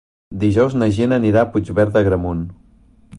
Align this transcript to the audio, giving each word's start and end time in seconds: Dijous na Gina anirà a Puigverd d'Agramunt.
Dijous 0.43 0.77
na 0.83 0.87
Gina 0.95 1.19
anirà 1.21 1.43
a 1.43 1.49
Puigverd 1.57 1.95
d'Agramunt. 1.99 2.45